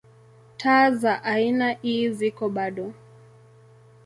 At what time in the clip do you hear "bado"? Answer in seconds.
2.49-2.93